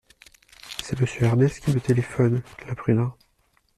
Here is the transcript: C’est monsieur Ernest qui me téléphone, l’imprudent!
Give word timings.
C’est 0.81 0.99
monsieur 0.99 1.25
Ernest 1.25 1.59
qui 1.63 1.71
me 1.75 1.79
téléphone, 1.79 2.41
l’imprudent! 2.65 3.15